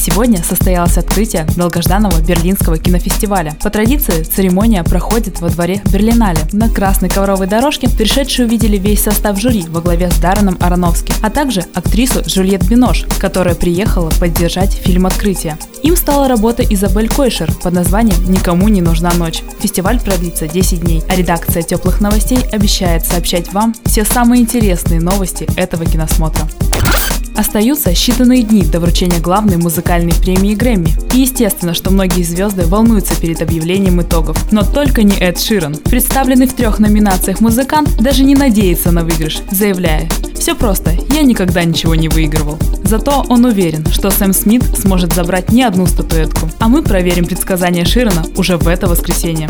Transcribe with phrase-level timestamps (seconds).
[0.00, 3.54] Сегодня состоялось открытие долгожданного Берлинского кинофестиваля.
[3.62, 6.38] По традиции церемония проходит во дворе Берлинале.
[6.52, 11.28] На красной ковровой дорожке пришедшие увидели весь состав жюри во главе с Дарреном Ароновским, а
[11.28, 15.58] также актрису Жюльет Бинош, которая приехала поддержать фильм «Открытие».
[15.82, 19.42] Им стала работа Изабель Койшер под названием «Никому не нужна ночь».
[19.60, 25.46] Фестиваль продлится 10 дней, а редакция теплых новостей обещает сообщать вам все самые интересные новости
[25.56, 26.48] этого киносмотра.
[27.40, 30.90] Остаются считанные дни до вручения главной музыкальной премии Грэмми.
[31.14, 34.52] И естественно, что многие звезды волнуются перед объявлением итогов.
[34.52, 35.74] Но только не Эд Ширан.
[35.76, 40.06] Представленный в трех номинациях музыкант даже не надеется на выигрыш, заявляя
[40.38, 42.58] «Все просто, я никогда ничего не выигрывал».
[42.84, 46.50] Зато он уверен, что Сэм Смит сможет забрать не одну статуэтку.
[46.58, 49.48] А мы проверим предсказания Ширана уже в это воскресенье.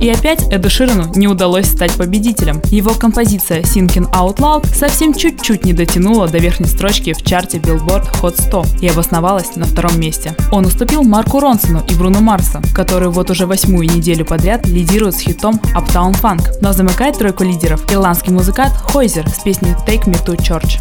[0.00, 2.60] И опять Эду Ширану не удалось стать победителем.
[2.66, 8.08] Его композиция Thinking Out Loud совсем чуть-чуть не дотянула до верхней строчки в чарте Billboard
[8.20, 10.34] Hot 100 и обосновалась на втором месте.
[10.52, 15.20] Он уступил Марку Ронсону и Бруно Марсу, которые вот уже восьмую неделю подряд лидируют с
[15.20, 20.36] хитом Uptown Funk, но замыкает тройку лидеров ирландский музыкант Хойзер с песней Take Me to
[20.36, 20.78] Church.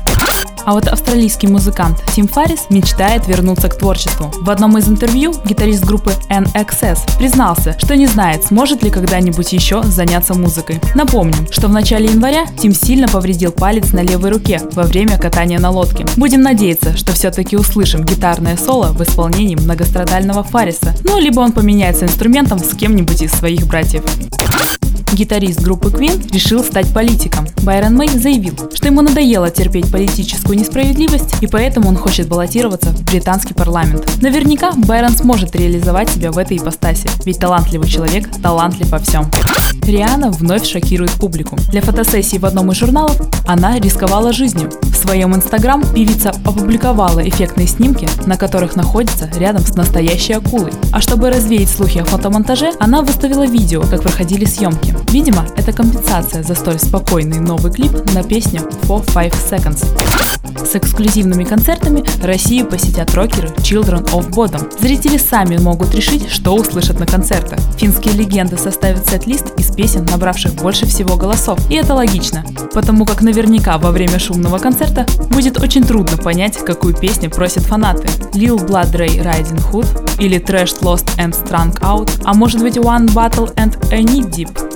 [0.67, 4.29] А вот австралийский музыкант Тим Фаррис мечтает вернуться к творчеству.
[4.41, 9.81] В одном из интервью гитарист группы NXS признался, что не знает, сможет ли когда-нибудь еще
[9.83, 10.81] заняться музыкой.
[10.93, 15.57] Напомним, что в начале января Тим сильно повредил палец на левой руке во время катания
[15.57, 16.05] на лодке.
[16.17, 22.03] Будем надеяться, что все-таки услышим гитарное соло в исполнении многострадального Фарриса, ну либо он поменяется
[22.03, 24.03] инструментом с кем-нибудь из своих братьев
[25.13, 27.47] гитарист группы Queen, решил стать политиком.
[27.63, 33.03] Байрон Мэй заявил, что ему надоело терпеть политическую несправедливость, и поэтому он хочет баллотироваться в
[33.05, 34.09] британский парламент.
[34.21, 39.29] Наверняка Байрон сможет реализовать себя в этой ипостаси, ведь талантливый человек талантлив во всем.
[39.83, 41.55] Риана вновь шокирует публику.
[41.71, 44.69] Для фотосессии в одном из журналов она рисковала жизнью.
[44.81, 50.73] В своем инстаграм певица опубликовала эффектные снимки, на которых находится рядом с настоящей акулой.
[50.91, 54.96] А чтобы развеять слухи о фотомонтаже, она выставила видео, как проходили съемки.
[55.11, 59.85] Видимо, это компенсация за столь спокойный новый клип на песню For Five Seconds.
[60.65, 64.69] С эксклюзивными концертами Россию посетят рокеры Children of Bodom.
[64.81, 67.59] Зрители сами могут решить, что услышат на концертах.
[67.77, 71.59] Финские легенды составят сет-лист из песен, набравших больше всего голосов.
[71.69, 72.43] И это логично,
[72.73, 78.07] потому как наверняка во время шумного концерта будет очень трудно понять, какую песню просят фанаты.
[78.33, 83.07] Lil Blood Ray Riding Hood или Trash Lost and Strung Out, а может быть One
[83.13, 84.66] Battle and a Knee Deep.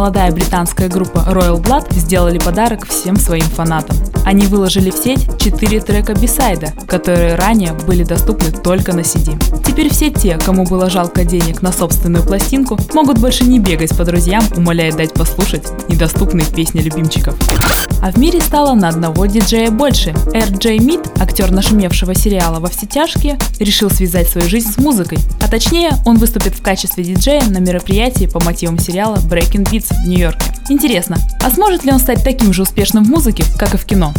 [0.00, 4.09] Молодая британская группа Royal Blood сделали подарок всем своим фанатам.
[4.24, 9.38] Они выложили в сеть 4 трека бисайда, которые ранее были доступны только на CD.
[9.66, 14.04] Теперь все те, кому было жалко денег на собственную пластинку, могут больше не бегать по
[14.04, 17.34] друзьям, умоляя дать послушать недоступные песни любимчиков.
[18.02, 20.14] А в мире стало на одного диджея больше.
[20.32, 25.18] Р.Джей Мид, актер нашумевшего сериала «Во все тяжкие», решил связать свою жизнь с музыкой.
[25.42, 30.08] А точнее, он выступит в качестве диджея на мероприятии по мотивам сериала Breaking Beats в
[30.08, 30.49] Нью-Йорке.
[30.70, 34.14] Интересно, а сможет ли он стать таким же успешным в музыке, как и в кино?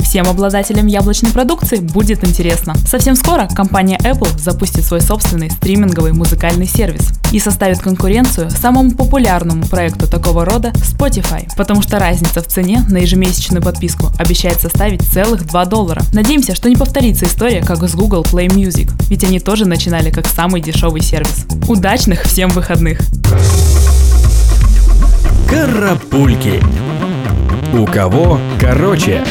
[0.00, 2.74] Всем обладателям яблочной продукции будет интересно.
[2.88, 9.64] Совсем скоро компания Apple запустит свой собственный стриминговый музыкальный сервис и составит конкуренцию самому популярному
[9.66, 15.46] проекту такого рода Spotify, потому что разница в цене на ежемесячную подписку обещает составить целых
[15.46, 16.02] 2 доллара.
[16.12, 20.26] Надеемся, что не повторится история, как с Google Play Music, ведь они тоже начинали как
[20.26, 21.46] самый дешевый сервис.
[21.68, 22.98] Удачных всем выходных!
[25.64, 26.60] Карапульки.
[27.72, 29.24] У кого короче?